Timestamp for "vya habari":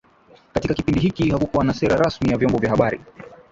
2.57-3.01